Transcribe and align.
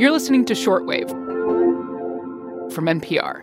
You're 0.00 0.12
listening 0.12 0.46
to 0.46 0.54
Shortwave 0.54 1.10
from 2.72 2.86
NPR. 2.86 3.42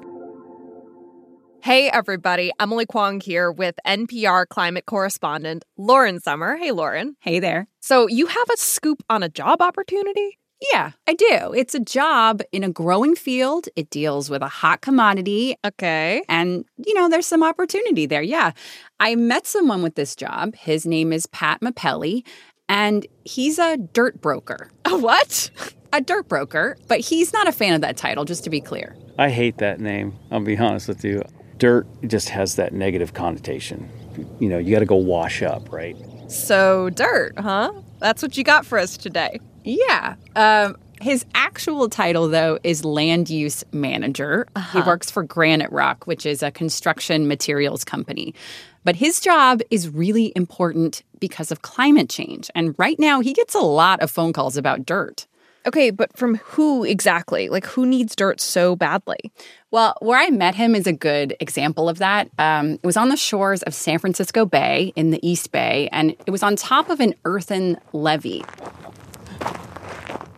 Hey, 1.61 1.87
everybody. 1.91 2.51
Emily 2.59 2.87
Kwong 2.87 3.19
here 3.19 3.51
with 3.51 3.75
NPR 3.85 4.47
climate 4.47 4.87
correspondent 4.87 5.65
Lauren 5.77 6.19
Sommer. 6.19 6.57
Hey, 6.57 6.71
Lauren. 6.71 7.15
Hey 7.19 7.39
there. 7.39 7.67
So, 7.79 8.07
you 8.07 8.25
have 8.25 8.49
a 8.51 8.57
scoop 8.57 9.03
on 9.07 9.21
a 9.21 9.29
job 9.29 9.61
opportunity? 9.61 10.39
Yeah, 10.73 10.93
I 11.05 11.13
do. 11.13 11.53
It's 11.55 11.75
a 11.75 11.79
job 11.79 12.41
in 12.51 12.63
a 12.63 12.71
growing 12.71 13.15
field. 13.15 13.67
It 13.75 13.91
deals 13.91 14.27
with 14.27 14.41
a 14.41 14.47
hot 14.47 14.81
commodity. 14.81 15.57
Okay. 15.63 16.23
And, 16.27 16.65
you 16.83 16.95
know, 16.95 17.07
there's 17.07 17.27
some 17.27 17.43
opportunity 17.43 18.07
there. 18.07 18.23
Yeah. 18.23 18.53
I 18.99 19.13
met 19.13 19.45
someone 19.45 19.83
with 19.83 19.93
this 19.93 20.15
job. 20.15 20.55
His 20.55 20.87
name 20.87 21.13
is 21.13 21.27
Pat 21.27 21.61
Mapelli, 21.61 22.25
and 22.67 23.05
he's 23.25 23.59
a 23.59 23.77
dirt 23.77 24.19
broker. 24.21 24.71
A 24.85 24.97
what? 24.97 25.51
A 25.93 26.01
dirt 26.01 26.27
broker, 26.27 26.77
but 26.87 26.99
he's 26.99 27.33
not 27.33 27.47
a 27.47 27.51
fan 27.51 27.73
of 27.73 27.81
that 27.81 27.97
title, 27.97 28.25
just 28.25 28.43
to 28.43 28.49
be 28.49 28.61
clear. 28.61 28.95
I 29.17 29.29
hate 29.29 29.57
that 29.57 29.79
name. 29.79 30.13
I'll 30.31 30.39
be 30.39 30.57
honest 30.57 30.87
with 30.87 31.03
you. 31.03 31.23
Dirt 31.57 31.87
just 32.05 32.29
has 32.29 32.55
that 32.55 32.73
negative 32.73 33.13
connotation. 33.13 33.89
You 34.39 34.49
know, 34.49 34.57
you 34.57 34.71
got 34.73 34.79
to 34.79 34.85
go 34.85 34.95
wash 34.95 35.41
up, 35.41 35.71
right? 35.71 35.95
So, 36.27 36.89
dirt, 36.89 37.39
huh? 37.39 37.71
That's 37.99 38.21
what 38.21 38.37
you 38.37 38.43
got 38.43 38.65
for 38.65 38.77
us 38.77 38.97
today. 38.97 39.39
Yeah. 39.63 40.15
Um, 40.35 40.75
his 41.01 41.25
actual 41.35 41.89
title, 41.89 42.27
though, 42.27 42.59
is 42.63 42.83
land 42.83 43.29
use 43.29 43.63
manager. 43.71 44.47
Uh-huh. 44.55 44.81
He 44.81 44.87
works 44.87 45.09
for 45.09 45.23
Granite 45.23 45.71
Rock, 45.71 46.05
which 46.05 46.25
is 46.25 46.43
a 46.43 46.51
construction 46.51 47.27
materials 47.27 47.83
company. 47.83 48.33
But 48.83 48.95
his 48.95 49.19
job 49.19 49.61
is 49.69 49.89
really 49.89 50.31
important 50.35 51.03
because 51.19 51.51
of 51.51 51.61
climate 51.61 52.09
change. 52.09 52.49
And 52.55 52.75
right 52.77 52.99
now, 52.99 53.19
he 53.19 53.33
gets 53.33 53.55
a 53.55 53.59
lot 53.59 53.99
of 54.01 54.11
phone 54.11 54.33
calls 54.33 54.57
about 54.57 54.85
dirt. 54.85 55.27
Okay, 55.67 55.91
but 55.91 56.15
from 56.15 56.35
who 56.35 56.85
exactly? 56.85 57.49
Like, 57.49 57.65
who 57.65 57.85
needs 57.85 58.15
dirt 58.15 58.39
so 58.39 58.77
badly? 58.77 59.17
Well, 59.69 59.97
where 59.99 60.17
I 60.17 60.29
met 60.29 60.55
him 60.55 60.73
is 60.75 60.87
a 60.87 60.93
good 60.93 61.35
example 61.41 61.89
of 61.89 61.97
that. 61.97 62.29
Um, 62.39 62.75
it 62.75 62.85
was 62.85 62.95
on 62.95 63.09
the 63.09 63.17
shores 63.17 63.63
of 63.63 63.73
San 63.73 63.99
Francisco 63.99 64.45
Bay 64.45 64.93
in 64.95 65.11
the 65.11 65.19
East 65.27 65.51
Bay, 65.51 65.89
and 65.91 66.11
it 66.25 66.31
was 66.31 66.41
on 66.41 66.55
top 66.55 66.89
of 66.89 67.01
an 67.01 67.15
earthen 67.25 67.77
levee. 67.91 68.45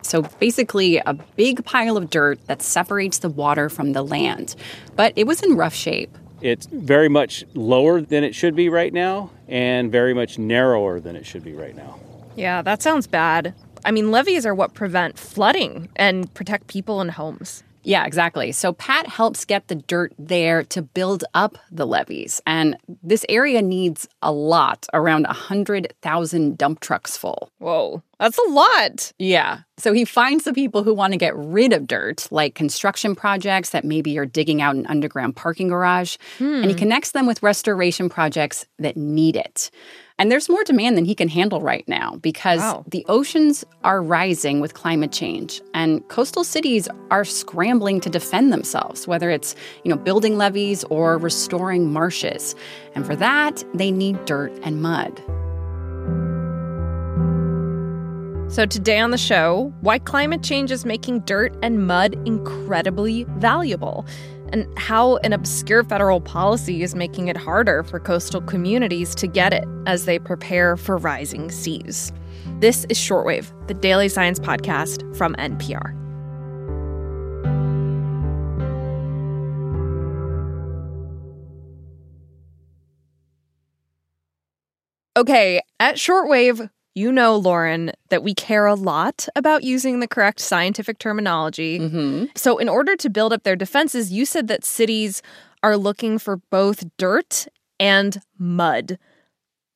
So 0.02 0.22
basically, 0.40 0.96
a 0.96 1.14
big 1.14 1.64
pile 1.64 1.96
of 1.96 2.10
dirt 2.10 2.44
that 2.48 2.60
separates 2.60 3.18
the 3.18 3.28
water 3.28 3.68
from 3.68 3.92
the 3.92 4.02
land. 4.02 4.56
But 4.96 5.12
it 5.14 5.28
was 5.28 5.44
in 5.44 5.56
rough 5.56 5.74
shape. 5.74 6.18
It's 6.42 6.66
very 6.66 7.08
much 7.08 7.44
lower 7.54 8.00
than 8.00 8.24
it 8.24 8.34
should 8.34 8.56
be 8.56 8.68
right 8.68 8.92
now 8.92 9.30
and 9.46 9.92
very 9.92 10.12
much 10.12 10.40
narrower 10.40 10.98
than 10.98 11.14
it 11.14 11.24
should 11.24 11.44
be 11.44 11.52
right 11.52 11.76
now. 11.76 12.00
Yeah, 12.34 12.62
that 12.62 12.82
sounds 12.82 13.06
bad. 13.06 13.54
I 13.84 13.90
mean, 13.90 14.10
levees 14.10 14.46
are 14.46 14.54
what 14.54 14.74
prevent 14.74 15.18
flooding 15.18 15.88
and 15.96 16.32
protect 16.34 16.66
people 16.66 17.00
and 17.00 17.10
homes. 17.10 17.62
Yeah, 17.82 18.04
exactly. 18.04 18.52
So 18.52 18.72
Pat 18.74 19.06
helps 19.06 19.44
get 19.44 19.68
the 19.68 19.74
dirt 19.74 20.12
there 20.18 20.62
to 20.64 20.82
build 20.82 21.24
up 21.32 21.56
the 21.70 21.86
levees. 21.86 22.40
And 22.46 22.76
this 23.02 23.24
area 23.28 23.62
needs 23.62 24.06
a 24.20 24.32
lot, 24.32 24.86
around 24.92 25.24
100,000 25.24 26.58
dump 26.58 26.80
trucks 26.80 27.16
full. 27.16 27.50
Whoa, 27.58 28.02
that's 28.18 28.38
a 28.38 28.50
lot. 28.50 29.12
Yeah. 29.18 29.60
So 29.78 29.94
he 29.94 30.04
finds 30.04 30.44
the 30.44 30.52
people 30.52 30.82
who 30.82 30.92
want 30.92 31.14
to 31.14 31.18
get 31.18 31.34
rid 31.34 31.72
of 31.72 31.86
dirt, 31.86 32.28
like 32.30 32.54
construction 32.54 33.16
projects 33.16 33.70
that 33.70 33.84
maybe 33.84 34.18
are 34.18 34.26
digging 34.26 34.60
out 34.60 34.76
an 34.76 34.86
underground 34.86 35.36
parking 35.36 35.68
garage, 35.68 36.16
and 36.38 36.66
he 36.66 36.72
hmm. 36.72 36.78
connects 36.78 37.12
them 37.12 37.26
with 37.26 37.42
restoration 37.42 38.10
projects 38.10 38.66
that 38.78 38.96
need 38.96 39.36
it. 39.36 39.70
And 40.20 40.30
there's 40.30 40.50
more 40.50 40.62
demand 40.64 40.98
than 40.98 41.06
he 41.06 41.14
can 41.14 41.28
handle 41.28 41.62
right 41.62 41.88
now 41.88 42.16
because 42.20 42.60
Wow. 42.60 42.84
the 42.86 43.06
oceans 43.08 43.64
are 43.84 44.02
rising 44.02 44.60
with 44.60 44.74
climate 44.74 45.12
change 45.12 45.62
and 45.72 46.06
coastal 46.08 46.44
cities 46.44 46.90
are 47.10 47.24
scrambling 47.24 48.00
to 48.00 48.10
defend 48.10 48.52
themselves, 48.52 49.08
whether 49.08 49.30
it's, 49.30 49.54
you 49.82 49.90
know, 49.90 49.96
building 49.96 50.36
levees 50.36 50.84
or 50.90 51.16
restoring 51.16 51.90
marshes. 51.90 52.54
And 52.94 53.06
for 53.06 53.16
that, 53.16 53.64
they 53.72 53.90
need 53.90 54.22
dirt 54.26 54.52
and 54.62 54.82
mud. 54.82 55.22
So, 58.52 58.66
today 58.66 58.98
on 58.98 59.12
the 59.12 59.16
show, 59.16 59.72
why 59.80 60.00
climate 60.00 60.42
change 60.42 60.70
is 60.70 60.84
making 60.84 61.20
dirt 61.20 61.56
and 61.62 61.86
mud 61.86 62.14
incredibly 62.26 63.24
valuable, 63.38 64.04
and 64.52 64.66
how 64.78 65.16
an 65.18 65.32
obscure 65.32 65.84
federal 65.84 66.20
policy 66.20 66.82
is 66.82 66.94
making 66.94 67.28
it 67.28 67.36
harder 67.36 67.82
for 67.82 68.00
coastal 68.00 68.40
communities 68.40 69.14
to 69.16 69.26
get 69.26 69.52
it 69.52 69.64
as 69.86 70.04
they 70.04 70.18
prepare 70.18 70.76
for 70.76 70.96
rising 70.96 71.50
seas. 71.50 72.12
This 72.58 72.84
is 72.88 72.98
Shortwave, 72.98 73.50
the 73.68 73.74
daily 73.74 74.08
science 74.08 74.38
podcast 74.38 75.16
from 75.16 75.34
NPR. 75.36 75.96
Okay, 85.16 85.60
at 85.78 85.96
Shortwave, 85.96 86.70
you 86.94 87.12
know, 87.12 87.36
Lauren, 87.36 87.92
that 88.08 88.22
we 88.22 88.34
care 88.34 88.66
a 88.66 88.74
lot 88.74 89.28
about 89.36 89.62
using 89.62 90.00
the 90.00 90.08
correct 90.08 90.40
scientific 90.40 90.98
terminology. 90.98 91.78
Mm-hmm. 91.78 92.24
So, 92.34 92.58
in 92.58 92.68
order 92.68 92.96
to 92.96 93.10
build 93.10 93.32
up 93.32 93.44
their 93.44 93.56
defenses, 93.56 94.12
you 94.12 94.24
said 94.24 94.48
that 94.48 94.64
cities 94.64 95.22
are 95.62 95.76
looking 95.76 96.18
for 96.18 96.38
both 96.50 96.84
dirt 96.96 97.46
and 97.78 98.20
mud. 98.38 98.98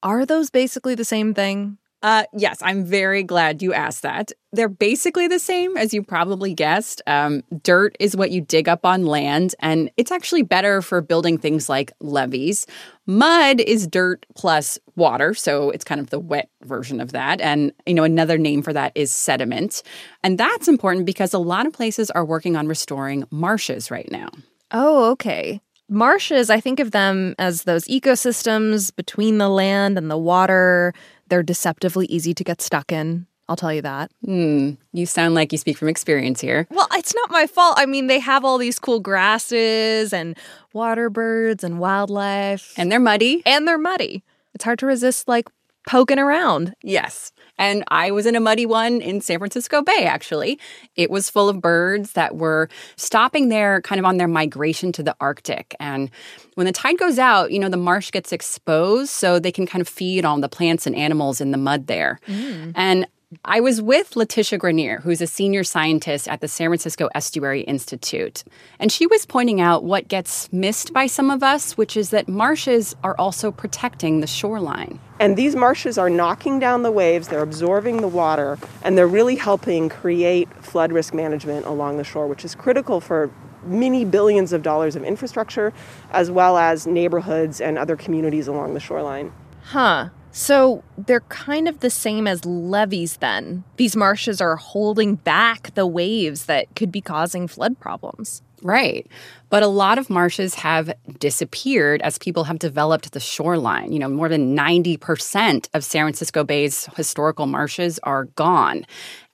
Are 0.02 0.26
those 0.26 0.50
basically 0.50 0.94
the 0.94 1.04
same 1.04 1.34
thing? 1.34 1.78
Uh, 2.04 2.24
yes, 2.34 2.58
I'm 2.60 2.84
very 2.84 3.22
glad 3.22 3.62
you 3.62 3.72
asked 3.72 4.02
that. 4.02 4.30
They're 4.52 4.68
basically 4.68 5.26
the 5.26 5.38
same, 5.38 5.74
as 5.78 5.94
you 5.94 6.02
probably 6.02 6.52
guessed. 6.52 7.00
Um, 7.06 7.42
dirt 7.62 7.96
is 7.98 8.14
what 8.14 8.30
you 8.30 8.42
dig 8.42 8.68
up 8.68 8.84
on 8.84 9.06
land, 9.06 9.54
and 9.60 9.90
it's 9.96 10.12
actually 10.12 10.42
better 10.42 10.82
for 10.82 11.00
building 11.00 11.38
things 11.38 11.70
like 11.70 11.92
levees. 12.00 12.66
Mud 13.06 13.58
is 13.58 13.86
dirt 13.86 14.26
plus 14.36 14.78
water, 14.96 15.32
so 15.32 15.70
it's 15.70 15.82
kind 15.82 15.98
of 15.98 16.10
the 16.10 16.20
wet 16.20 16.50
version 16.64 17.00
of 17.00 17.12
that. 17.12 17.40
And, 17.40 17.72
you 17.86 17.94
know, 17.94 18.04
another 18.04 18.36
name 18.36 18.60
for 18.60 18.74
that 18.74 18.92
is 18.94 19.10
sediment. 19.10 19.82
And 20.22 20.36
that's 20.36 20.68
important 20.68 21.06
because 21.06 21.32
a 21.32 21.38
lot 21.38 21.66
of 21.66 21.72
places 21.72 22.10
are 22.10 22.24
working 22.24 22.54
on 22.54 22.68
restoring 22.68 23.24
marshes 23.30 23.90
right 23.90 24.10
now. 24.10 24.28
Oh, 24.72 25.10
okay. 25.12 25.62
Marshes, 25.88 26.48
I 26.48 26.60
think 26.60 26.80
of 26.80 26.92
them 26.92 27.34
as 27.38 27.64
those 27.64 27.84
ecosystems 27.84 28.94
between 28.94 29.38
the 29.38 29.50
land 29.50 29.98
and 29.98 30.10
the 30.10 30.18
water. 30.18 30.94
They're 31.28 31.42
deceptively 31.42 32.06
easy 32.06 32.34
to 32.34 32.44
get 32.44 32.60
stuck 32.60 32.92
in. 32.92 33.26
I'll 33.48 33.56
tell 33.56 33.72
you 33.74 33.82
that. 33.82 34.10
Hmm, 34.24 34.70
you 34.92 35.04
sound 35.04 35.34
like 35.34 35.52
you 35.52 35.58
speak 35.58 35.76
from 35.76 35.88
experience 35.88 36.40
here. 36.40 36.66
Well, 36.70 36.88
it's 36.94 37.14
not 37.14 37.30
my 37.30 37.46
fault. 37.46 37.74
I 37.76 37.84
mean, 37.84 38.06
they 38.06 38.18
have 38.18 38.42
all 38.44 38.56
these 38.56 38.78
cool 38.78 39.00
grasses 39.00 40.12
and 40.14 40.34
water 40.72 41.10
birds 41.10 41.62
and 41.62 41.78
wildlife, 41.78 42.72
And 42.78 42.90
they're 42.90 42.98
muddy. 43.00 43.42
and 43.44 43.68
they're 43.68 43.76
muddy. 43.78 44.22
It's 44.54 44.64
hard 44.64 44.78
to 44.78 44.86
resist, 44.86 45.28
like, 45.28 45.48
poking 45.86 46.18
around. 46.18 46.74
Yes. 46.82 47.32
And 47.56 47.84
I 47.88 48.10
was 48.10 48.26
in 48.26 48.34
a 48.34 48.40
muddy 48.40 48.66
one 48.66 49.00
in 49.00 49.20
San 49.20 49.38
Francisco 49.38 49.82
Bay, 49.82 50.04
actually. 50.04 50.58
It 50.96 51.10
was 51.10 51.30
full 51.30 51.48
of 51.48 51.60
birds 51.60 52.12
that 52.12 52.36
were 52.36 52.68
stopping 52.96 53.48
there 53.48 53.80
kind 53.82 53.98
of 53.98 54.04
on 54.04 54.16
their 54.16 54.28
migration 54.28 54.90
to 54.92 55.02
the 55.02 55.14
Arctic. 55.20 55.76
And 55.78 56.10
when 56.54 56.66
the 56.66 56.72
tide 56.72 56.98
goes 56.98 57.18
out, 57.18 57.52
you 57.52 57.58
know, 57.58 57.68
the 57.68 57.76
marsh 57.76 58.10
gets 58.10 58.32
exposed 58.32 59.10
so 59.10 59.38
they 59.38 59.52
can 59.52 59.66
kind 59.66 59.80
of 59.80 59.88
feed 59.88 60.24
on 60.24 60.40
the 60.40 60.48
plants 60.48 60.86
and 60.86 60.96
animals 60.96 61.40
in 61.40 61.52
the 61.52 61.58
mud 61.58 61.86
there. 61.86 62.18
Mm. 62.26 62.72
And 62.74 63.06
I 63.44 63.60
was 63.60 63.80
with 63.80 64.16
Letitia 64.16 64.58
Grenier, 64.58 65.00
who's 65.00 65.20
a 65.20 65.26
senior 65.26 65.64
scientist 65.64 66.28
at 66.28 66.40
the 66.40 66.48
San 66.48 66.68
Francisco 66.68 67.08
Estuary 67.14 67.62
Institute. 67.62 68.44
And 68.78 68.92
she 68.92 69.06
was 69.06 69.24
pointing 69.26 69.60
out 69.60 69.84
what 69.84 70.08
gets 70.08 70.52
missed 70.52 70.92
by 70.92 71.06
some 71.06 71.30
of 71.30 71.42
us, 71.42 71.76
which 71.76 71.96
is 71.96 72.10
that 72.10 72.28
marshes 72.28 72.94
are 73.02 73.16
also 73.18 73.50
protecting 73.50 74.20
the 74.20 74.26
shoreline. 74.26 75.00
And 75.18 75.36
these 75.36 75.56
marshes 75.56 75.96
are 75.96 76.10
knocking 76.10 76.58
down 76.58 76.82
the 76.82 76.92
waves, 76.92 77.28
they're 77.28 77.40
absorbing 77.42 77.98
the 77.98 78.08
water, 78.08 78.58
and 78.82 78.98
they're 78.98 79.06
really 79.06 79.36
helping 79.36 79.88
create 79.88 80.48
flood 80.62 80.92
risk 80.92 81.14
management 81.14 81.66
along 81.66 81.96
the 81.96 82.04
shore, 82.04 82.26
which 82.26 82.44
is 82.44 82.54
critical 82.54 83.00
for 83.00 83.30
many 83.64 84.04
billions 84.04 84.52
of 84.52 84.62
dollars 84.62 84.96
of 84.96 85.04
infrastructure, 85.04 85.72
as 86.10 86.30
well 86.30 86.58
as 86.58 86.86
neighborhoods 86.86 87.60
and 87.60 87.78
other 87.78 87.96
communities 87.96 88.48
along 88.48 88.74
the 88.74 88.80
shoreline. 88.80 89.32
Huh. 89.62 90.10
So 90.36 90.82
they're 90.98 91.20
kind 91.20 91.68
of 91.68 91.78
the 91.78 91.90
same 91.90 92.26
as 92.26 92.44
levees, 92.44 93.18
then. 93.18 93.62
These 93.76 93.94
marshes 93.94 94.40
are 94.40 94.56
holding 94.56 95.14
back 95.14 95.72
the 95.74 95.86
waves 95.86 96.46
that 96.46 96.74
could 96.74 96.90
be 96.90 97.00
causing 97.00 97.46
flood 97.46 97.78
problems. 97.78 98.42
Right. 98.60 99.06
But 99.48 99.62
a 99.62 99.68
lot 99.68 99.96
of 99.96 100.10
marshes 100.10 100.56
have 100.56 100.92
disappeared 101.20 102.02
as 102.02 102.18
people 102.18 102.44
have 102.44 102.58
developed 102.58 103.12
the 103.12 103.20
shoreline. 103.20 103.92
You 103.92 104.00
know, 104.00 104.08
more 104.08 104.28
than 104.28 104.56
90% 104.56 105.68
of 105.72 105.84
San 105.84 106.04
Francisco 106.04 106.42
Bay's 106.42 106.86
historical 106.96 107.46
marshes 107.46 108.00
are 108.02 108.24
gone. 108.24 108.86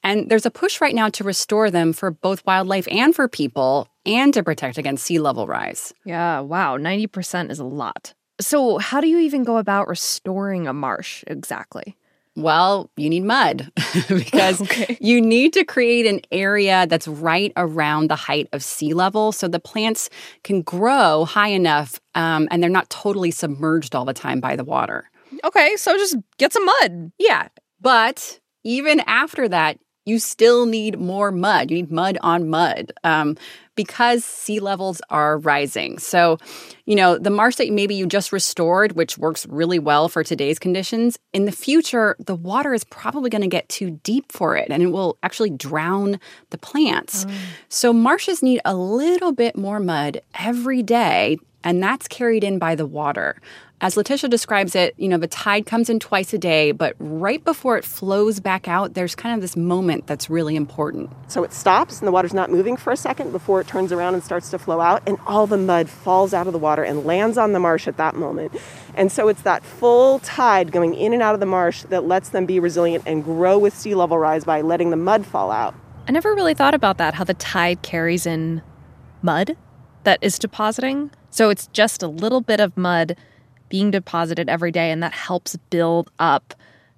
And 0.03 0.29
there's 0.29 0.44
a 0.44 0.50
push 0.50 0.82
right 0.82 0.94
now 0.94 1.08
to 1.11 1.25
restore 1.25 1.70
them 1.70 1.94
for 1.94 2.11
both 2.11 2.44
wildlife 2.44 2.87
and 2.91 3.14
for 3.14 3.26
people 3.26 3.88
and 4.05 4.35
to 4.35 4.43
protect 4.43 4.76
against 4.76 5.05
sea 5.06 5.19
level 5.19 5.46
rise. 5.46 5.94
Yeah, 6.05 6.41
wow, 6.41 6.76
90% 6.76 7.50
is 7.50 7.58
a 7.58 7.64
lot. 7.64 8.12
So, 8.41 8.79
how 8.79 9.01
do 9.01 9.09
you 9.09 9.19
even 9.19 9.45
go 9.45 9.57
about 9.57 9.89
restoring 9.89 10.67
a 10.67 10.73
marsh 10.73 11.25
exactly? 11.27 11.97
Well, 12.37 12.91
you 12.97 13.11
need 13.11 13.25
mud 13.25 13.71
because 14.09 14.61
Okay. 14.63 14.97
you 15.01 15.21
need 15.21 15.53
to 15.55 15.65
create 15.65 16.07
an 16.07 16.21
area 16.31 16.87
that's 16.87 17.09
right 17.09 17.53
around 17.57 18.09
the 18.09 18.17
height 18.17 18.49
of 18.53 18.63
sea 18.63 18.95
level 18.95 19.33
so 19.33 19.49
the 19.49 19.61
plants 19.61 20.09
can 20.45 20.63
grow 20.63 21.25
high 21.25 21.49
enough 21.49 22.01
um, 22.15 22.49
and 22.51 22.63
they're 22.63 22.71
not 22.71 22.89
totally 22.89 23.31
submerged 23.31 23.95
all 23.95 24.05
the 24.05 24.15
time 24.15 24.41
by 24.41 24.57
the 24.57 24.65
water. 24.65 25.11
Okay, 25.45 25.77
so 25.77 25.97
just 25.97 26.17
get 26.39 26.53
some 26.53 26.65
mud. 26.65 27.13
Yeah. 27.19 27.49
But 27.81 28.41
even 28.65 29.01
after 29.01 29.49
that, 29.49 29.79
you 30.11 30.19
still 30.19 30.67
need 30.67 30.99
more 30.99 31.31
mud. 31.31 31.71
You 31.71 31.77
need 31.77 31.93
mud 31.93 32.19
on 32.21 32.51
mud 32.51 32.93
um, 33.05 33.37
because 33.77 34.25
sea 34.25 34.59
levels 34.59 35.01
are 35.09 35.39
rising. 35.39 35.99
So, 35.99 36.39
you 36.85 36.97
know, 36.97 37.17
the 37.17 37.31
marsh 37.31 37.57
that 37.57 37.71
maybe 37.71 37.95
you 37.95 38.07
just 38.07 38.33
restored, 38.33 38.93
which 38.93 39.17
works 39.17 39.47
really 39.47 39.79
well 39.79 40.09
for 40.09 40.25
today's 40.25 40.59
conditions, 40.59 41.17
in 41.33 41.45
the 41.45 41.53
future, 41.53 42.17
the 42.19 42.35
water 42.35 42.75
is 42.75 42.83
probably 42.85 43.31
going 43.31 43.43
to 43.43 43.49
get 43.49 43.69
too 43.69 43.93
deep 44.03 44.33
for 44.33 44.57
it 44.57 44.69
and 44.71 44.83
it 44.83 44.89
will 44.89 45.17
actually 45.23 45.51
drown 45.51 46.19
the 46.51 46.59
plants. 46.59 47.25
So, 47.69 47.93
marshes 47.93 48.43
need 48.43 48.61
a 48.65 48.75
little 48.75 49.33
bit 49.33 49.56
more 49.56 49.79
mud 49.79 50.21
every 50.35 50.83
day, 50.83 51.39
and 51.63 51.81
that's 51.83 52.09
carried 52.09 52.43
in 52.43 52.59
by 52.59 52.75
the 52.75 52.87
water. 52.87 53.41
As 53.82 53.97
Letitia 53.97 54.29
describes 54.29 54.75
it, 54.75 54.93
you 54.99 55.09
know, 55.09 55.17
the 55.17 55.27
tide 55.27 55.65
comes 55.65 55.88
in 55.88 55.99
twice 55.99 56.35
a 56.35 56.38
day, 56.38 56.71
but 56.71 56.94
right 56.99 57.43
before 57.43 57.79
it 57.79 57.85
flows 57.85 58.38
back 58.38 58.69
out, 58.69 58.93
there's 58.93 59.15
kind 59.15 59.35
of 59.35 59.41
this 59.41 59.56
moment 59.56 60.06
that's 60.06 60.29
really 60.29 60.55
important. 60.55 61.09
So 61.29 61.44
it 61.44 61.55
stops 61.55 61.99
and 61.99 62.06
the 62.06 62.12
water's 62.12 62.35
not 62.35 62.50
moving 62.50 62.77
for 62.77 62.93
a 62.93 62.97
second 62.97 63.32
before 63.32 63.59
it 63.59 63.67
turns 63.67 63.91
around 63.91 64.12
and 64.12 64.23
starts 64.23 64.50
to 64.50 64.59
flow 64.59 64.82
out, 64.82 65.03
and 65.06 65.17
all 65.27 65.47
the 65.47 65.56
mud 65.56 65.88
falls 65.88 66.35
out 66.35 66.47
of 66.47 66.53
the 66.53 66.59
water 66.59 66.82
and 66.82 67.06
lands 67.06 67.38
on 67.38 67.55
the 67.55 67.59
marsh 67.59 67.88
at 67.88 67.97
that 67.97 68.17
moment. 68.17 68.53
And 68.97 69.11
so 69.11 69.29
it's 69.29 69.41
that 69.43 69.65
full 69.65 70.19
tide 70.19 70.73
going 70.73 70.93
in 70.93 71.15
and 71.15 71.23
out 71.23 71.32
of 71.32 71.41
the 71.41 71.47
marsh 71.47 71.85
that 71.85 72.05
lets 72.05 72.29
them 72.29 72.44
be 72.44 72.61
resilient 72.61 73.05
and 73.06 73.25
grow 73.25 73.59
with 73.59 73.75
sea 73.75 73.94
level 73.94 74.19
rise 74.19 74.44
by 74.44 74.61
letting 74.61 74.91
the 74.91 74.97
mud 74.97 75.25
fall 75.25 75.50
out. 75.50 75.75
I 76.06 76.12
never 76.12 76.35
really 76.35 76.53
thought 76.53 76.75
about 76.75 76.99
that, 76.99 77.15
how 77.15 77.25
the 77.25 77.32
tide 77.32 77.81
carries 77.81 78.27
in 78.27 78.61
mud 79.23 79.56
that 80.05 80.19
is 80.21 80.38
depositing. 80.38 81.12
So 81.31 81.49
it's 81.49 81.67
just 81.69 82.03
a 82.03 82.09
little 82.09 82.43
bit 82.43 82.61
of 82.61 82.77
mud 82.77 83.17
being 83.70 83.90
deposited 83.90 84.50
every 84.50 84.70
day, 84.70 84.90
and 84.90 85.02
that 85.02 85.14
helps 85.14 85.56
build 85.70 86.11
up 86.19 86.55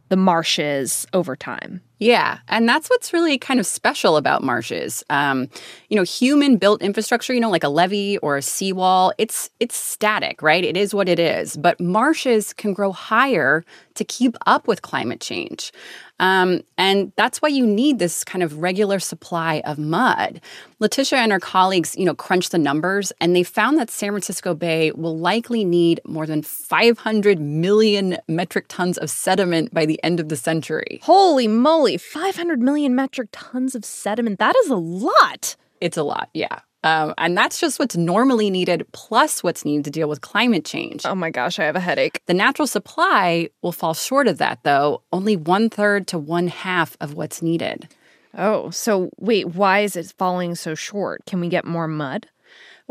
the 0.08 0.16
marshes 0.16 1.06
over 1.14 1.36
time. 1.36 1.80
Yeah, 1.98 2.40
and 2.48 2.68
that's 2.68 2.90
what's 2.90 3.12
really 3.12 3.38
kind 3.38 3.60
of 3.60 3.64
special 3.64 4.16
about 4.16 4.42
marshes. 4.42 5.04
Um, 5.08 5.48
you 5.88 5.96
know, 5.96 6.02
human-built 6.02 6.82
infrastructure, 6.82 7.32
you 7.32 7.40
know, 7.40 7.48
like 7.48 7.64
a 7.64 7.68
levee 7.68 8.18
or 8.18 8.36
a 8.36 8.42
seawall, 8.42 9.14
it's 9.18 9.48
it's 9.60 9.76
static, 9.76 10.42
right? 10.42 10.64
It 10.64 10.76
is 10.76 10.92
what 10.92 11.08
it 11.08 11.20
is. 11.20 11.56
But 11.56 11.80
marshes 11.80 12.52
can 12.52 12.74
grow 12.74 12.92
higher 12.92 13.64
to 13.94 14.04
keep 14.04 14.36
up 14.46 14.66
with 14.66 14.82
climate 14.82 15.20
change, 15.20 15.72
um, 16.18 16.62
and 16.78 17.12
that's 17.16 17.42
why 17.42 17.48
you 17.48 17.66
need 17.66 17.98
this 17.98 18.22
kind 18.22 18.42
of 18.42 18.58
regular 18.58 19.00
supply 19.00 19.60
of 19.64 19.78
mud. 19.78 20.40
Letitia 20.78 21.18
and 21.18 21.32
her 21.32 21.40
colleagues, 21.40 21.96
you 21.96 22.04
know, 22.04 22.14
crunched 22.14 22.52
the 22.52 22.58
numbers, 22.58 23.12
and 23.20 23.34
they 23.34 23.42
found 23.42 23.78
that 23.78 23.90
San 23.90 24.10
Francisco 24.10 24.54
Bay 24.54 24.92
will 24.92 25.18
likely 25.18 25.64
need 25.64 26.00
more 26.06 26.26
than 26.26 26.42
500 26.42 27.40
million 27.40 28.18
metric 28.28 28.66
tons 28.68 28.98
of 28.98 29.10
sediment 29.10 29.74
by 29.74 29.84
the 29.84 30.02
end 30.04 30.20
of 30.20 30.28
the 30.28 30.36
century. 30.36 31.00
Holy 31.02 31.48
moly, 31.48 31.96
500 31.96 32.60
million 32.60 32.94
metric 32.94 33.28
tons 33.32 33.74
of 33.74 33.84
sediment. 33.84 34.38
That 34.38 34.54
is 34.64 34.70
a 34.70 34.76
lot. 34.76 35.56
It's 35.80 35.96
a 35.96 36.04
lot, 36.04 36.30
yeah. 36.34 36.60
Um, 36.84 37.14
and 37.16 37.36
that's 37.36 37.60
just 37.60 37.78
what's 37.78 37.96
normally 37.96 38.50
needed, 38.50 38.86
plus 38.92 39.42
what's 39.42 39.64
needed 39.64 39.84
to 39.84 39.90
deal 39.90 40.08
with 40.08 40.20
climate 40.20 40.64
change. 40.64 41.06
Oh 41.06 41.14
my 41.14 41.30
gosh, 41.30 41.58
I 41.58 41.64
have 41.64 41.76
a 41.76 41.80
headache. 41.80 42.20
The 42.26 42.34
natural 42.34 42.66
supply 42.66 43.50
will 43.62 43.72
fall 43.72 43.94
short 43.94 44.26
of 44.26 44.38
that, 44.38 44.60
though, 44.64 45.02
only 45.12 45.36
one 45.36 45.70
third 45.70 46.06
to 46.08 46.18
one 46.18 46.48
half 46.48 46.96
of 47.00 47.14
what's 47.14 47.40
needed. 47.40 47.88
Oh, 48.36 48.70
so 48.70 49.10
wait, 49.18 49.48
why 49.48 49.80
is 49.80 49.94
it 49.94 50.12
falling 50.18 50.54
so 50.54 50.74
short? 50.74 51.24
Can 51.26 51.40
we 51.40 51.48
get 51.48 51.64
more 51.64 51.86
mud? 51.86 52.26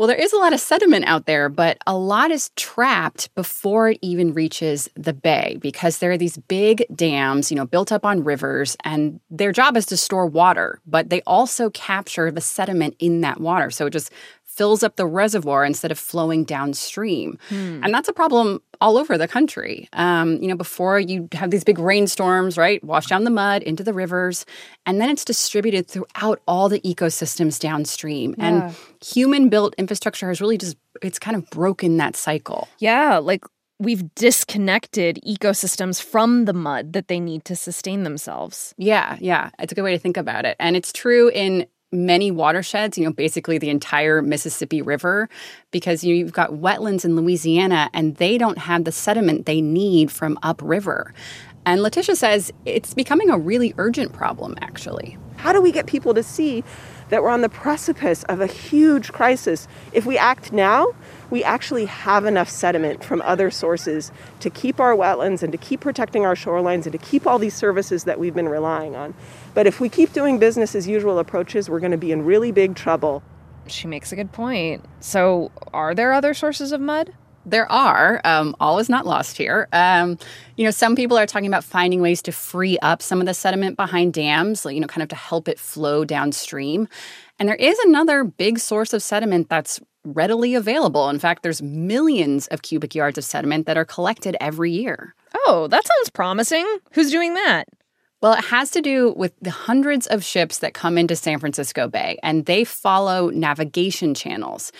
Well, 0.02 0.08
there 0.08 0.16
is 0.16 0.32
a 0.32 0.38
lot 0.38 0.52
of 0.52 0.58
sediment 0.58 1.04
out 1.06 1.26
there, 1.26 1.48
but 1.48 1.78
a 1.86 1.96
lot 1.96 2.32
is 2.32 2.50
trapped 2.56 3.32
before 3.36 3.90
it 3.90 4.00
even 4.02 4.34
reaches 4.34 4.88
the 4.96 5.12
bay 5.12 5.58
because 5.60 5.98
there 5.98 6.10
are 6.10 6.18
these 6.18 6.38
big 6.38 6.84
dams, 6.92 7.52
you 7.52 7.56
know, 7.56 7.66
built 7.66 7.92
up 7.92 8.04
on 8.04 8.24
rivers, 8.24 8.76
and 8.82 9.20
their 9.30 9.52
job 9.52 9.76
is 9.76 9.86
to 9.86 9.96
store 9.96 10.26
water, 10.26 10.80
but 10.88 11.08
they 11.08 11.22
also 11.22 11.70
capture 11.70 12.32
the 12.32 12.40
sediment 12.40 12.96
in 12.98 13.20
that 13.20 13.40
water. 13.40 13.70
So 13.70 13.86
it 13.86 13.90
just 13.90 14.10
fills 14.54 14.82
up 14.82 14.96
the 14.96 15.06
reservoir 15.06 15.64
instead 15.64 15.90
of 15.90 15.98
flowing 15.98 16.44
downstream. 16.44 17.38
And 17.50 17.94
that's 17.94 18.08
a 18.08 18.12
problem 18.12 18.62
all 18.80 18.98
over 18.98 19.16
the 19.16 19.28
country. 19.28 19.88
Um, 19.92 20.36
you 20.42 20.48
know, 20.48 20.56
before 20.56 21.00
you 21.00 21.28
have 21.32 21.50
these 21.50 21.64
big 21.64 21.78
rainstorms, 21.78 22.58
right? 22.58 22.82
Wash 22.84 23.06
down 23.06 23.24
the 23.24 23.30
mud 23.30 23.62
into 23.62 23.82
the 23.82 23.94
rivers, 23.94 24.44
and 24.84 25.00
then 25.00 25.08
it's 25.08 25.24
distributed 25.24 25.88
throughout 25.88 26.40
all 26.46 26.68
the 26.68 26.80
ecosystems 26.80 27.58
downstream. 27.58 28.34
And 28.38 28.74
human 29.04 29.48
built 29.48 29.74
infrastructure 29.78 30.28
has 30.28 30.40
really 30.40 30.58
just, 30.58 30.76
it's 31.00 31.18
kind 31.18 31.36
of 31.36 31.48
broken 31.50 31.96
that 31.96 32.16
cycle. 32.16 32.68
Yeah, 32.78 33.18
like 33.18 33.44
we've 33.78 34.14
disconnected 34.14 35.18
ecosystems 35.26 36.00
from 36.00 36.44
the 36.44 36.52
mud 36.52 36.92
that 36.92 37.08
they 37.08 37.18
need 37.18 37.44
to 37.46 37.56
sustain 37.56 38.04
themselves. 38.04 38.74
Yeah, 38.76 39.16
yeah. 39.20 39.50
It's 39.58 39.72
a 39.72 39.74
good 39.74 39.82
way 39.82 39.92
to 39.92 39.98
think 39.98 40.16
about 40.16 40.44
it. 40.44 40.56
And 40.60 40.76
it's 40.76 40.92
true 40.92 41.30
in 41.30 41.66
many 41.92 42.30
watersheds, 42.30 42.96
you 42.96 43.04
know, 43.04 43.12
basically 43.12 43.58
the 43.58 43.68
entire 43.68 44.22
Mississippi 44.22 44.80
River, 44.80 45.28
because 45.70 46.02
you- 46.02 46.14
you've 46.14 46.32
got 46.32 46.52
wetlands 46.52 47.04
in 47.04 47.14
Louisiana 47.14 47.90
and 47.92 48.16
they 48.16 48.38
don't 48.38 48.58
have 48.58 48.84
the 48.84 48.92
sediment 48.92 49.46
they 49.46 49.60
need 49.60 50.10
from 50.10 50.38
upriver. 50.42 51.12
And 51.64 51.82
Letitia 51.82 52.16
says 52.16 52.52
it's 52.64 52.94
becoming 52.94 53.30
a 53.30 53.38
really 53.38 53.74
urgent 53.78 54.12
problem, 54.12 54.56
actually. 54.60 55.16
How 55.36 55.52
do 55.52 55.60
we 55.60 55.70
get 55.70 55.86
people 55.86 56.14
to 56.14 56.22
see 56.22 56.64
that 57.10 57.22
we're 57.22 57.28
on 57.28 57.42
the 57.42 57.48
precipice 57.48 58.24
of 58.24 58.40
a 58.40 58.46
huge 58.46 59.12
crisis? 59.12 59.68
If 59.92 60.06
we 60.06 60.16
act 60.16 60.52
now, 60.52 60.88
we 61.32 61.42
actually 61.42 61.86
have 61.86 62.26
enough 62.26 62.50
sediment 62.50 63.02
from 63.02 63.22
other 63.22 63.50
sources 63.50 64.12
to 64.38 64.50
keep 64.50 64.78
our 64.78 64.94
wetlands 64.94 65.42
and 65.42 65.50
to 65.50 65.56
keep 65.56 65.80
protecting 65.80 66.26
our 66.26 66.34
shorelines 66.34 66.82
and 66.82 66.92
to 66.92 66.98
keep 66.98 67.26
all 67.26 67.38
these 67.38 67.54
services 67.54 68.04
that 68.04 68.20
we've 68.20 68.34
been 68.34 68.50
relying 68.50 68.94
on. 68.94 69.14
But 69.54 69.66
if 69.66 69.80
we 69.80 69.88
keep 69.88 70.12
doing 70.12 70.38
business 70.38 70.74
as 70.74 70.86
usual 70.86 71.18
approaches, 71.18 71.70
we're 71.70 71.80
going 71.80 71.92
to 71.92 71.96
be 71.96 72.12
in 72.12 72.26
really 72.26 72.52
big 72.52 72.76
trouble. 72.76 73.22
She 73.66 73.86
makes 73.86 74.12
a 74.12 74.16
good 74.16 74.30
point. 74.30 74.84
So, 75.00 75.50
are 75.72 75.94
there 75.94 76.12
other 76.12 76.34
sources 76.34 76.70
of 76.70 76.82
mud? 76.82 77.14
There 77.44 77.70
are. 77.70 78.20
Um, 78.24 78.54
all 78.60 78.78
is 78.78 78.88
not 78.88 79.06
lost 79.06 79.36
here. 79.36 79.68
Um, 79.72 80.18
you 80.56 80.64
know, 80.64 80.70
some 80.70 80.94
people 80.94 81.18
are 81.18 81.26
talking 81.26 81.48
about 81.48 81.64
finding 81.64 82.00
ways 82.00 82.22
to 82.22 82.32
free 82.32 82.78
up 82.78 83.02
some 83.02 83.20
of 83.20 83.26
the 83.26 83.34
sediment 83.34 83.76
behind 83.76 84.12
dams, 84.12 84.64
like, 84.64 84.74
you 84.74 84.80
know, 84.80 84.86
kind 84.86 85.02
of 85.02 85.08
to 85.08 85.16
help 85.16 85.48
it 85.48 85.58
flow 85.58 86.04
downstream. 86.04 86.88
And 87.38 87.48
there 87.48 87.56
is 87.56 87.78
another 87.80 88.22
big 88.24 88.58
source 88.58 88.92
of 88.92 89.02
sediment 89.02 89.48
that's 89.48 89.80
readily 90.04 90.54
available. 90.54 91.08
In 91.08 91.18
fact, 91.18 91.42
there's 91.42 91.62
millions 91.62 92.46
of 92.48 92.62
cubic 92.62 92.94
yards 92.94 93.18
of 93.18 93.24
sediment 93.24 93.66
that 93.66 93.76
are 93.76 93.84
collected 93.84 94.36
every 94.40 94.70
year. 94.70 95.14
Oh, 95.46 95.66
that 95.68 95.86
sounds 95.86 96.10
promising. 96.10 96.66
Who's 96.92 97.10
doing 97.10 97.34
that? 97.34 97.68
Well, 98.20 98.34
it 98.34 98.44
has 98.44 98.70
to 98.70 98.80
do 98.80 99.12
with 99.16 99.32
the 99.40 99.50
hundreds 99.50 100.06
of 100.06 100.22
ships 100.22 100.58
that 100.58 100.74
come 100.74 100.96
into 100.96 101.16
San 101.16 101.40
Francisco 101.40 101.88
Bay, 101.88 102.18
and 102.22 102.46
they 102.46 102.62
follow 102.62 103.30
navigation 103.30 104.14
channels. 104.14 104.70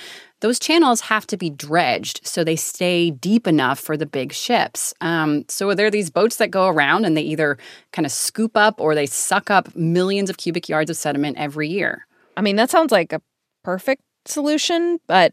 Those 0.42 0.58
channels 0.58 1.02
have 1.02 1.24
to 1.28 1.36
be 1.36 1.50
dredged 1.50 2.26
so 2.26 2.42
they 2.42 2.56
stay 2.56 3.12
deep 3.12 3.46
enough 3.46 3.78
for 3.78 3.96
the 3.96 4.06
big 4.06 4.32
ships. 4.32 4.92
Um, 5.00 5.44
so 5.46 5.72
there 5.72 5.86
are 5.86 5.90
these 5.90 6.10
boats 6.10 6.36
that 6.36 6.50
go 6.50 6.66
around 6.66 7.04
and 7.04 7.16
they 7.16 7.22
either 7.22 7.58
kind 7.92 8.04
of 8.04 8.10
scoop 8.10 8.56
up 8.56 8.80
or 8.80 8.96
they 8.96 9.06
suck 9.06 9.50
up 9.50 9.74
millions 9.76 10.28
of 10.28 10.38
cubic 10.38 10.68
yards 10.68 10.90
of 10.90 10.96
sediment 10.96 11.38
every 11.38 11.68
year. 11.68 12.08
I 12.36 12.40
mean, 12.40 12.56
that 12.56 12.70
sounds 12.70 12.90
like 12.90 13.12
a 13.12 13.22
perfect 13.62 14.02
solution, 14.26 14.98
but 15.06 15.32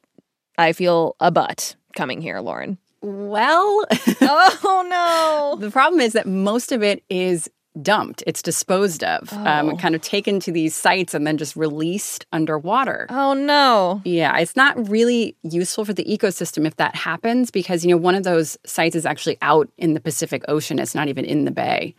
I 0.59 0.73
feel 0.73 1.15
a 1.19 1.31
but 1.31 1.75
coming 1.95 2.21
here, 2.21 2.39
Lauren. 2.39 2.77
Well, 3.01 3.85
oh, 4.21 4.85
no. 4.87 5.59
the 5.59 5.71
problem 5.71 6.01
is 6.01 6.13
that 6.13 6.27
most 6.27 6.71
of 6.71 6.83
it 6.83 7.03
is 7.09 7.49
dumped, 7.81 8.23
it's 8.27 8.41
disposed 8.41 9.03
of, 9.03 9.31
um, 9.33 9.69
Oh. 9.69 9.77
kind 9.77 9.95
of 9.95 10.01
taken 10.01 10.39
to 10.41 10.51
these 10.51 10.75
sites 10.75 11.13
and 11.13 11.25
then 11.25 11.37
just 11.37 11.55
released 11.55 12.25
underwater. 12.31 13.07
Oh, 13.09 13.33
no. 13.33 14.01
Yeah, 14.05 14.37
it's 14.37 14.55
not 14.55 14.89
really 14.89 15.35
useful 15.43 15.85
for 15.85 15.93
the 15.93 16.03
ecosystem 16.05 16.65
if 16.65 16.75
that 16.77 16.95
happens 16.95 17.51
because, 17.51 17.83
you 17.85 17.91
know, 17.91 17.97
one 17.97 18.15
of 18.15 18.23
those 18.23 18.57
sites 18.65 18.95
is 18.95 19.05
actually 19.05 19.37
out 19.41 19.69
in 19.77 19.93
the 19.93 19.99
Pacific 19.99 20.43
Ocean. 20.47 20.79
It's 20.79 20.95
not 20.95 21.07
even 21.07 21.25
in 21.25 21.45
the 21.45 21.51
bay. 21.51 21.95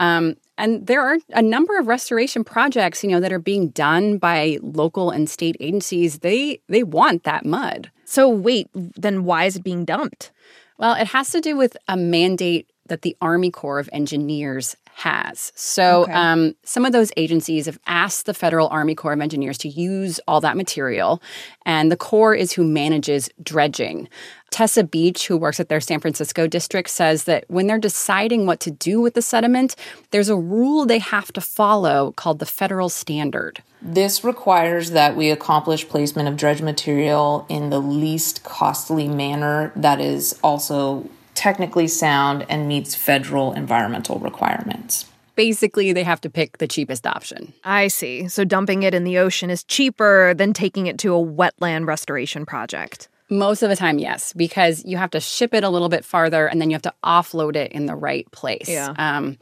Um, 0.00 0.36
and 0.58 0.86
there 0.86 1.02
are 1.02 1.18
a 1.30 1.42
number 1.42 1.78
of 1.78 1.86
restoration 1.86 2.42
projects, 2.44 3.04
you 3.04 3.10
know, 3.10 3.20
that 3.20 3.32
are 3.32 3.38
being 3.38 3.68
done 3.68 4.18
by 4.18 4.58
local 4.62 5.10
and 5.10 5.28
state 5.30 5.56
agencies. 5.60 6.20
They 6.20 6.60
they 6.68 6.82
want 6.82 7.24
that 7.24 7.44
mud. 7.44 7.90
So, 8.04 8.28
wait, 8.28 8.68
then 8.74 9.24
why 9.24 9.44
is 9.44 9.56
it 9.56 9.62
being 9.64 9.84
dumped? 9.84 10.30
Well, 10.78 10.94
it 10.94 11.06
has 11.08 11.30
to 11.30 11.40
do 11.40 11.56
with 11.56 11.76
a 11.88 11.96
mandate 11.96 12.68
that 12.86 13.02
the 13.02 13.16
Army 13.20 13.50
Corps 13.50 13.78
of 13.78 13.88
Engineers 13.92 14.76
has. 14.94 15.52
So, 15.54 16.02
Okay. 16.02 16.12
um, 16.12 16.54
some 16.64 16.84
of 16.84 16.92
those 16.92 17.12
agencies 17.16 17.64
have 17.66 17.78
asked 17.86 18.26
the 18.26 18.34
Federal 18.34 18.68
Army 18.68 18.94
Corps 18.94 19.14
of 19.14 19.20
Engineers 19.20 19.56
to 19.58 19.68
use 19.68 20.20
all 20.28 20.40
that 20.42 20.56
material, 20.56 21.22
and 21.64 21.90
the 21.90 21.96
Corps 21.96 22.34
is 22.34 22.52
who 22.52 22.64
manages 22.64 23.30
dredging. 23.42 24.08
Tessa 24.50 24.84
Beach, 24.84 25.26
who 25.28 25.38
works 25.38 25.58
at 25.60 25.70
their 25.70 25.80
San 25.80 25.98
Francisco 25.98 26.46
district, 26.46 26.90
says 26.90 27.24
that 27.24 27.44
when 27.48 27.66
they're 27.66 27.78
deciding 27.78 28.44
what 28.44 28.60
to 28.60 28.70
do 28.70 29.00
with 29.00 29.14
the 29.14 29.22
sediment, 29.22 29.74
there's 30.10 30.28
a 30.28 30.36
rule 30.36 30.84
they 30.84 30.98
have 30.98 31.32
to 31.32 31.40
follow 31.40 32.12
called 32.16 32.38
the 32.38 32.44
federal 32.44 32.90
standard. 32.90 33.62
This 33.80 34.22
requires 34.22 34.90
that 34.90 35.16
we 35.16 35.30
accomplish 35.30 35.88
placement 35.88 36.28
of 36.28 36.36
dredge 36.36 36.60
material 36.60 37.46
in 37.48 37.70
the 37.70 37.80
least 37.80 38.44
costly 38.44 39.08
manner 39.08 39.72
that 39.74 40.00
is 40.00 40.38
also 40.42 41.08
technically 41.34 41.88
sound 41.88 42.46
and 42.48 42.68
meets 42.68 42.94
federal 42.94 43.52
environmental 43.52 44.18
requirements. 44.18 45.06
Basically, 45.34 45.92
they 45.92 46.02
have 46.02 46.20
to 46.20 46.30
pick 46.30 46.58
the 46.58 46.68
cheapest 46.68 47.06
option. 47.06 47.54
I 47.64 47.88
see. 47.88 48.28
So 48.28 48.44
dumping 48.44 48.82
it 48.82 48.92
in 48.92 49.04
the 49.04 49.18
ocean 49.18 49.48
is 49.48 49.64
cheaper 49.64 50.34
than 50.34 50.52
taking 50.52 50.86
it 50.86 50.98
to 50.98 51.14
a 51.14 51.18
wetland 51.24 51.86
restoration 51.86 52.44
project. 52.44 53.08
Most 53.30 53.62
of 53.62 53.70
the 53.70 53.76
time, 53.76 53.98
yes, 53.98 54.34
because 54.34 54.84
you 54.84 54.98
have 54.98 55.10
to 55.12 55.20
ship 55.20 55.54
it 55.54 55.64
a 55.64 55.70
little 55.70 55.88
bit 55.88 56.04
farther 56.04 56.46
and 56.46 56.60
then 56.60 56.68
you 56.68 56.74
have 56.74 56.82
to 56.82 56.92
offload 57.02 57.56
it 57.56 57.72
in 57.72 57.86
the 57.86 57.96
right 57.96 58.30
place. 58.30 58.68
Yeah. 58.68 58.92
Um, 58.98 59.38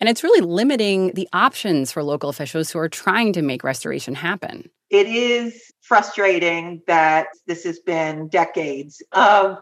and 0.00 0.08
it's 0.08 0.22
really 0.22 0.44
limiting 0.44 1.12
the 1.14 1.28
options 1.32 1.92
for 1.92 2.02
local 2.02 2.28
officials 2.28 2.70
who 2.70 2.78
are 2.78 2.88
trying 2.90 3.32
to 3.32 3.40
make 3.40 3.64
restoration 3.64 4.14
happen. 4.14 4.68
it 4.90 5.06
is 5.06 5.72
frustrating 5.80 6.82
that 6.86 7.28
this 7.46 7.64
has 7.64 7.78
been 7.78 8.28
decades 8.28 9.02
of 9.12 9.56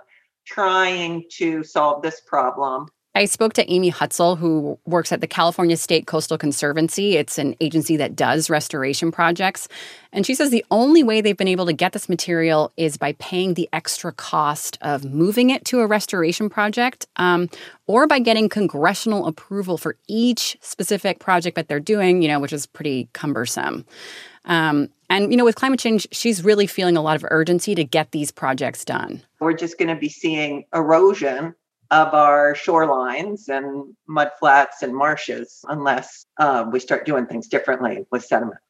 trying 0.51 1.25
to 1.31 1.63
solve 1.63 2.03
this 2.03 2.21
problem. 2.21 2.89
I 3.13 3.25
spoke 3.25 3.55
to 3.55 3.71
Amy 3.71 3.91
Hutzel, 3.91 4.39
who 4.39 4.79
works 4.87 5.11
at 5.11 5.21
the 5.21 5.27
California 5.27 5.77
State 5.77 6.07
Coastal 6.07 6.39
Conservancy. 6.39 7.17
It's 7.17 7.39
an 7.39 7.57
agency 7.61 7.97
that 7.97 8.15
does 8.15 8.49
restoration 8.49 9.11
projects. 9.11 9.67
And 10.13 10.25
she 10.25 10.35
says 10.35 10.51
the 10.51 10.65
only 10.71 11.03
way 11.03 11.21
they've 11.21 11.37
been 11.37 11.49
able 11.49 11.67
to 11.67 11.73
get 11.73 11.93
this 11.93 12.09
material 12.09 12.73
is 12.77 12.97
by 12.97 13.13
paying 13.15 13.55
the 13.55 13.69
extra 13.73 14.13
cost 14.13 14.79
of 14.81 15.05
moving 15.05 15.51
it 15.51 15.65
to 15.67 15.81
a 15.81 15.89
restoration 15.89 16.49
project 16.49 17.07
um, 17.17 17.51
or 17.89 18.07
by 18.07 18.21
getting 18.21 18.49
congressional 18.49 19.27
approval 19.27 19.77
for 19.77 19.97
each 20.07 20.57
specific 20.61 21.19
project 21.19 21.57
that 21.57 21.67
they're 21.67 21.81
doing, 21.81 22.23
you 22.23 22.29
know, 22.29 22.39
which 22.39 22.53
is 22.53 22.65
pretty 22.65 23.09
cumbersome. 23.13 23.85
Um, 24.45 24.89
and, 25.11 25.31
you 25.31 25.37
know, 25.37 25.45
with 25.45 25.57
climate 25.57 25.81
change, 25.81 26.07
she's 26.13 26.43
really 26.45 26.67
feeling 26.67 26.97
a 26.97 27.03
lot 27.03 27.17
of 27.17 27.25
urgency 27.31 27.75
to 27.75 27.85
get 27.85 28.13
these 28.13 28.31
projects 28.31 28.85
done. 28.85 29.23
We're 29.41 29.53
just 29.53 29.77
going 29.77 29.89
to 29.89 30.01
be 30.01 30.09
seeing 30.09 30.65
erosion 30.73 31.55
of 31.91 32.15
our 32.15 32.55
shorelines 32.55 33.49
and 33.49 33.95
mudflats 34.09 34.83
and 34.83 34.95
marshes 34.95 35.65
unless 35.69 36.25
uh, 36.39 36.65
we 36.71 36.79
start 36.79 37.05
doing 37.05 37.27
things 37.27 37.49
differently 37.49 38.07
with 38.13 38.25
sediment. 38.25 38.61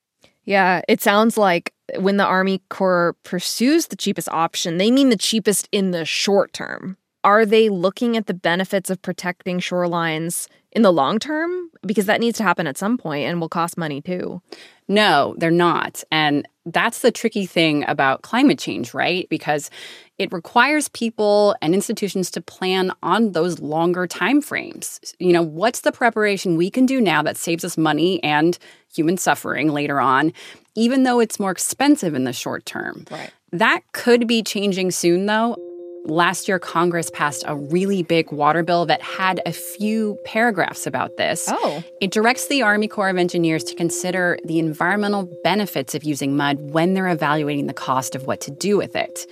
Yeah, 0.44 0.80
it 0.88 1.02
sounds 1.02 1.36
like 1.36 1.74
when 1.98 2.16
the 2.16 2.24
Army 2.24 2.62
Corps 2.70 3.14
pursues 3.22 3.88
the 3.88 3.96
cheapest 3.96 4.28
option, 4.30 4.78
they 4.78 4.90
mean 4.90 5.10
the 5.10 5.16
cheapest 5.16 5.68
in 5.70 5.90
the 5.90 6.06
short 6.06 6.54
term. 6.54 6.96
Are 7.22 7.44
they 7.44 7.68
looking 7.68 8.16
at 8.16 8.26
the 8.26 8.34
benefits 8.34 8.88
of 8.88 9.02
protecting 9.02 9.60
shorelines 9.60 10.48
in 10.72 10.82
the 10.82 10.92
long 10.92 11.18
term? 11.18 11.70
Because 11.86 12.06
that 12.06 12.20
needs 12.20 12.38
to 12.38 12.44
happen 12.44 12.66
at 12.66 12.78
some 12.78 12.98
point 12.98 13.24
and 13.24 13.40
will 13.40 13.48
cost 13.48 13.76
money 13.76 14.00
too. 14.00 14.40
No, 14.88 15.34
they're 15.38 15.50
not. 15.50 16.02
And 16.10 16.46
that's 16.66 17.00
the 17.00 17.12
tricky 17.12 17.46
thing 17.46 17.84
about 17.88 18.22
climate 18.22 18.58
change, 18.58 18.92
right? 18.92 19.28
Because 19.28 19.70
it 20.18 20.32
requires 20.32 20.88
people 20.88 21.54
and 21.62 21.74
institutions 21.74 22.30
to 22.32 22.40
plan 22.40 22.92
on 23.02 23.32
those 23.32 23.60
longer 23.60 24.06
time 24.06 24.42
frames. 24.42 25.00
You 25.18 25.32
know, 25.32 25.42
what's 25.42 25.80
the 25.80 25.92
preparation 25.92 26.56
we 26.56 26.70
can 26.70 26.86
do 26.86 27.00
now 27.00 27.22
that 27.22 27.36
saves 27.36 27.64
us 27.64 27.78
money 27.78 28.22
and 28.22 28.58
human 28.92 29.16
suffering 29.16 29.68
later 29.68 30.00
on, 30.00 30.32
even 30.74 31.04
though 31.04 31.20
it's 31.20 31.40
more 31.40 31.52
expensive 31.52 32.14
in 32.14 32.24
the 32.24 32.32
short 32.32 32.66
term? 32.66 33.06
Right. 33.10 33.30
That 33.52 33.82
could 33.92 34.26
be 34.26 34.42
changing 34.42 34.90
soon 34.90 35.26
though. 35.26 35.56
Last 36.04 36.48
year, 36.48 36.58
Congress 36.58 37.10
passed 37.10 37.44
a 37.46 37.54
really 37.54 38.02
big 38.02 38.32
water 38.32 38.62
bill 38.62 38.86
that 38.86 39.02
had 39.02 39.40
a 39.44 39.52
few 39.52 40.18
paragraphs 40.24 40.86
about 40.86 41.16
this. 41.16 41.48
Oh. 41.50 41.84
It 42.00 42.10
directs 42.10 42.48
the 42.48 42.62
Army 42.62 42.88
Corps 42.88 43.10
of 43.10 43.16
Engineers 43.16 43.64
to 43.64 43.74
consider 43.74 44.38
the 44.44 44.58
environmental 44.58 45.30
benefits 45.44 45.94
of 45.94 46.04
using 46.04 46.36
mud 46.36 46.58
when 46.72 46.94
they're 46.94 47.08
evaluating 47.08 47.66
the 47.66 47.74
cost 47.74 48.14
of 48.14 48.26
what 48.26 48.40
to 48.42 48.50
do 48.50 48.76
with 48.76 48.96
it. 48.96 49.26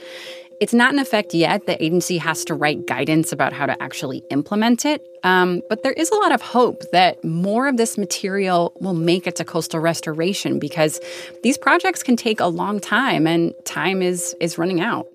It's 0.61 0.75
not 0.75 0.93
in 0.93 0.99
effect 0.99 1.35
yet. 1.35 1.67
The 1.67 1.83
agency 1.83 2.19
has 2.19 2.45
to 2.47 2.55
write 2.55 2.87
guidance 2.87 3.33
about 3.33 3.53
how 3.53 3.67
to 3.67 3.81
actually 3.81 4.25
implement 4.31 4.85
it. 4.85 5.07
Um, 5.23 5.63
but 5.69 5.83
there 5.83 5.93
is 5.93 6.11
a 6.11 6.17
lot 6.17 6.33
of 6.33 6.43
hope 6.43 6.83
that 6.93 7.23
more 7.25 7.69
of 7.69 7.77
this 7.77 7.97
material 7.97 8.73
will 8.81 8.95
make 8.95 9.27
it 9.27 9.37
to 9.37 9.45
coastal 9.45 9.81
restoration 9.81 10.59
because 10.59 11.01
these 11.43 11.57
projects 11.57 12.03
can 12.03 12.17
take 12.17 12.41
a 12.41 12.47
long 12.47 12.81
time 12.81 13.27
and 13.27 13.55
time 13.65 14.03
is, 14.03 14.35
is 14.41 14.59
running 14.59 14.81
out. 14.81 15.07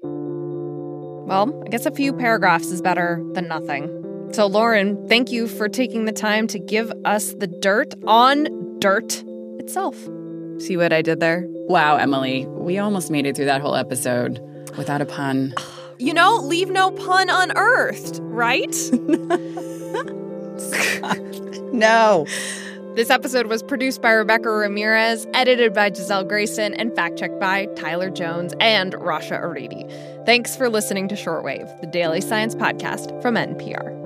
Well, 1.25 1.63
I 1.65 1.69
guess 1.69 1.85
a 1.85 1.91
few 1.91 2.13
paragraphs 2.13 2.67
is 2.67 2.81
better 2.81 3.23
than 3.33 3.47
nothing. 3.47 4.29
So, 4.33 4.47
Lauren, 4.47 5.07
thank 5.07 5.31
you 5.31 5.47
for 5.47 5.69
taking 5.69 6.05
the 6.05 6.11
time 6.11 6.47
to 6.47 6.59
give 6.59 6.91
us 7.05 7.33
the 7.33 7.47
dirt 7.47 7.93
on 8.05 8.79
dirt 8.79 9.23
itself. 9.59 9.95
See 10.59 10.77
what 10.77 10.91
I 10.91 11.01
did 11.01 11.19
there? 11.19 11.45
Wow, 11.47 11.97
Emily, 11.97 12.45
we 12.47 12.77
almost 12.77 13.11
made 13.11 13.25
it 13.25 13.35
through 13.35 13.45
that 13.45 13.61
whole 13.61 13.75
episode 13.75 14.39
without 14.77 15.01
a 15.01 15.05
pun. 15.05 15.53
You 15.99 16.13
know, 16.13 16.37
leave 16.37 16.69
no 16.69 16.91
pun 16.91 17.29
unearthed, 17.29 18.19
right? 18.23 18.75
No. 21.73 22.27
This 22.95 23.09
episode 23.09 23.47
was 23.47 23.63
produced 23.63 24.03
by 24.03 24.11
Rebecca 24.11 24.51
Ramirez, 24.51 25.25
edited 25.33 25.73
by 25.73 25.91
Giselle 25.91 26.23
Grayson, 26.23 26.75
and 26.75 26.95
fact 26.95 27.17
checked 27.17 27.39
by 27.39 27.65
Tyler 27.75 28.11
Jones 28.11 28.53
and 28.59 28.93
Rasha 28.93 29.41
Aridi. 29.41 29.89
Thanks 30.27 30.55
for 30.55 30.69
listening 30.69 31.07
to 31.07 31.15
Shortwave, 31.15 31.81
the 31.81 31.87
daily 31.87 32.21
science 32.21 32.53
podcast 32.53 33.19
from 33.23 33.33
NPR. 33.33 34.02